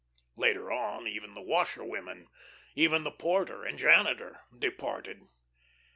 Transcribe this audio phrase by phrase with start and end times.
[0.35, 2.27] Later on even the washerwomen,
[2.73, 5.27] even the porter and janitor, departed.